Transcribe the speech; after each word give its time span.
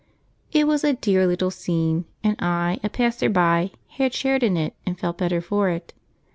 It 0.51 0.65
was 0.65 0.83
a 0.83 0.93
dear 0.93 1.27
little 1.27 1.51
scene, 1.51 2.05
and 2.23 2.35
I, 2.39 2.79
a 2.83 2.89
passer 2.89 3.29
by, 3.29 3.69
had 3.87 4.15
shared 4.15 4.41
in 4.41 4.57
it 4.57 4.73
and 4.83 4.97
felt 4.99 5.19
better 5.19 5.41
for 5.41 5.69
it. 5.69 5.93